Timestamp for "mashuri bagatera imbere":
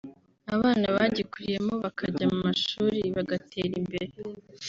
2.45-4.15